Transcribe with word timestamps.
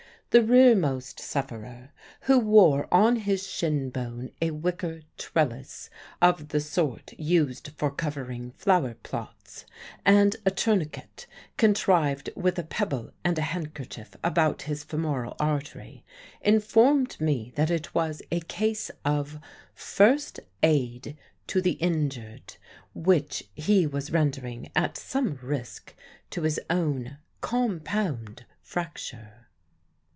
The 0.33 0.41
rearmost 0.41 1.19
sufferer 1.19 1.91
who 2.21 2.39
wore 2.39 2.87
on 2.89 3.17
his 3.17 3.45
shin 3.45 3.89
bone 3.89 4.31
a 4.41 4.51
wicker 4.51 5.01
trellis 5.17 5.89
of 6.21 6.47
the 6.55 6.61
sort 6.61 7.11
used 7.19 7.67
for 7.75 7.91
covering 7.91 8.51
flower 8.53 8.93
plots, 9.03 9.65
and 10.05 10.37
a 10.45 10.49
tourniquet, 10.51 11.27
contrived 11.57 12.29
with 12.33 12.57
a 12.57 12.63
pebble 12.63 13.11
and 13.25 13.37
a 13.37 13.41
handkerchief, 13.51 14.15
about 14.23 14.61
his 14.61 14.85
femoral 14.85 15.35
artery 15.37 16.05
informed 16.41 17.19
me 17.19 17.51
that 17.57 17.69
it 17.69 17.93
was 17.93 18.21
a 18.31 18.39
case 18.39 18.89
of 19.03 19.37
First 19.75 20.39
Aid 20.63 21.17
to 21.47 21.61
the 21.61 21.73
Injured, 21.73 22.55
which 22.93 23.49
he 23.53 23.85
was 23.85 24.13
rendering 24.13 24.71
at 24.77 24.95
some 24.95 25.39
risk 25.41 25.93
to 26.29 26.43
his 26.43 26.57
own 26.69 27.17
(compound) 27.41 28.45
fracture. 28.61 29.47